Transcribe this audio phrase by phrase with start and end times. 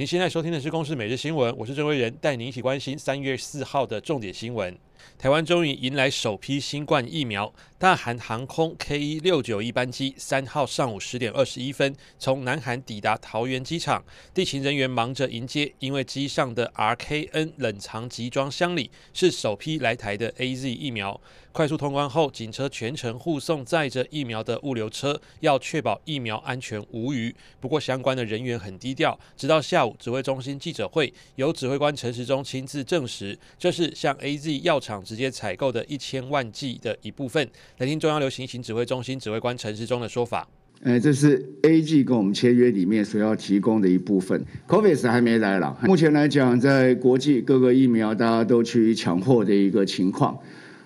[0.00, 4.74] 您现在收听的是《公视每日新闻》，我是郑威仁，带您一起关心三月四号的重点新闻。
[5.18, 7.52] 台湾终于迎来首批新冠疫苗。
[7.78, 14.04] 大韩航空 K 一六九一班机三号上午十点二十一分从南韩抵达桃园机场，
[14.34, 21.18] 地勤人员忙着迎接，因为机上的 RKN 冷藏集装箱里是首批来台的 AZ 疫苗。
[21.52, 27.34] 快速通关后，警车全程护送载着疫苗的物流车，要确保疫苗安全无虞。
[27.58, 37.46] 不过，相关的人员很低调，直到下午指挥中心记者会，由指挥官陈时中亲自证实，这是向 AZ 药厂直接采购的一千万剂的一部分。
[37.76, 40.48] 来听中央流行疫情指挥中心指挥官陈时中的说法。
[40.82, 44.42] 呃，这是 A G 跟我们签约里面所要提供的一部分。
[44.66, 50.38] COVAX 还没来了，目前来讲，在国际各个疫苗大家都趋于抢货的一个情况。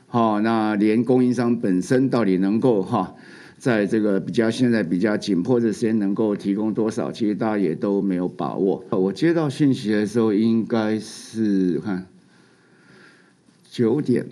[0.09, 3.15] 好，那连供应商本身到底能够哈，
[3.57, 8.85] 在这个比较现在比较紧迫的时间能够提供多少，其实大家也都没有把握。
[8.91, 12.05] 我接到信息的时候，应该是看
[13.75, 14.25] 九点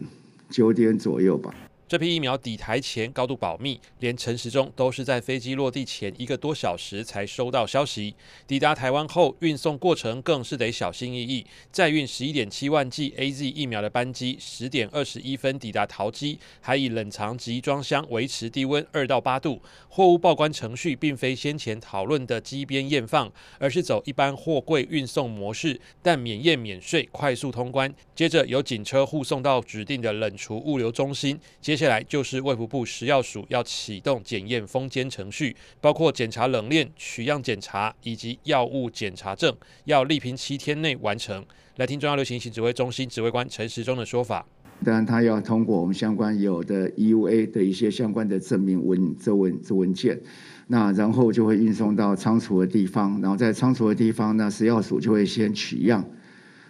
[0.51, 1.53] 九点左右吧。
[1.93, 8.15] 这批疫苗抵台前高度保密，连陈时中都是在飞机落地前一个多小时才收到消息。
[8.47, 11.45] 抵达台湾后，运送过程更是得小心翼翼。
[11.71, 19.61] 载运十一点七万剂 AZ 疫苗的班机，十点二十一分抵达桃机，还以冷藏集装箱维持低温二到八度。
[19.91, 27.95] 货物报关程序并非先前讨论的机边验放，而是走一般货柜运送模式，但免验免税，快速通关。
[28.15, 31.39] 接着由警车护送到指定的冷储物流中心。
[31.61, 39.52] 接接下来就是卫福部食药署要启动检验封监程序，包括检查冷链、取样检查以及药物检查证，
[39.86, 41.44] 要力拼七天内完成。
[41.78, 44.47] 来听中央流行疫情指挥中心指挥官陈时中的说法。
[44.84, 50.20] 当然，他要通过我们相关有的 EUA 的一些相关的证明文这文这文件，
[50.69, 56.09] 那然后就会运送到仓储的地方，然后在仓储的地方，那食药署就会先取样，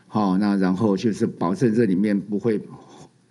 [0.07, 2.59] 好，那然后就是保证这里面不会。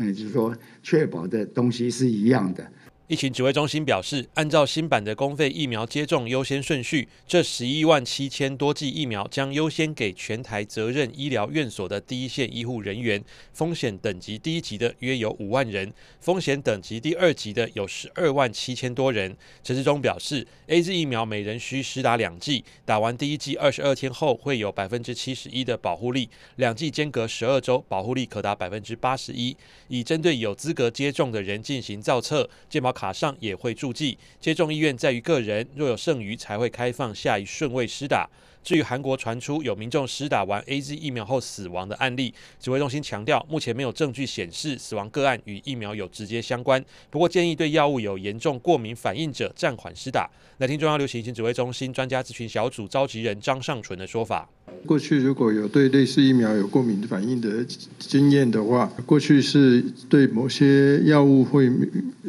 [0.05, 2.71] 也就是说，确保的东西是一样的。
[3.11, 13.21] 疫情指挥中心表示，按照新版的公费疫苗接种优先顺序，这十一万七千多剂疫苗将优先给全台责任医疗院所的第一线医护人员，
[13.51, 19.35] 风险等级第一级的约有五万人，风险等级第二级的有十二万七千多人。
[19.61, 29.57] 陈时中表示，AZ 疫苗每人需施打两剂，打完第一剂二十二天后会有百分之七十一的保护力，两剂间隔十二周，保护力可达百分之八十一。
[29.89, 38.29] 已针对有资格接种的人进行造册，健保卡上也会注记，接种意愿在于个人，若有剩余才会开放下一顺位施打。
[38.63, 46.83] 至于韩国传出有民众施打完 AZ 疫苗后死亡的案例，指挥中心强调，目前没有证据显示死亡个案与疫苗有直接相关。
[47.09, 50.29] 不过建议对药物有严重过敏反应者暂缓施打。
[50.59, 54.47] 来听中央流行疫情指挥中心专家咨询小组召集人张尚淳的说法。
[54.85, 57.65] 过去如果有对类似疫苗有过敏反应的
[57.97, 61.69] 经验的话，过去是对某些药物会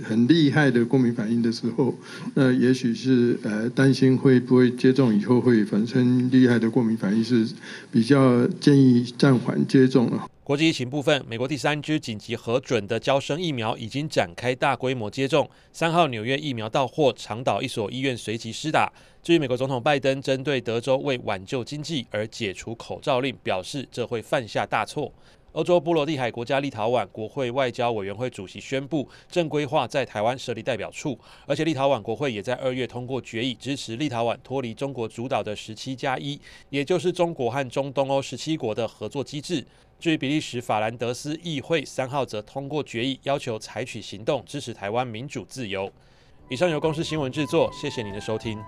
[0.03, 1.94] 很厉害的过敏反应的时候，
[2.34, 7.49] 那也许是呃担心会不会接种以后会产生厉害的过敏反应，是
[7.91, 10.28] 比较建议暂缓接种了。
[10.44, 15.49] 国际疫情部分，美国第三支紧急核准的交生疫苗已经展开大规模接种。
[15.72, 18.93] 三号纽约疫苗到货，长岛一所医院随即施打。
[19.22, 25.12] 至于美国总统拜登针对德州为挽救经济而解除口罩令，表示这会犯下大错。
[25.52, 39.64] 欧洲波罗的海国家立陶宛国会外交委员会主席宣布，正规划在台湾设立代表处，而且立陶宛国会也在二月通过决议，支持立陶宛脱离中国主导的十七加一，也就是中国和中东欧十七国的合作机制。
[40.00, 45.92] 至于比利时法兰德斯议会三号则通过决议，要求采取行动支持台湾民主自由。
[46.48, 48.58] 以上由公司新闻制作，谢谢您的收听。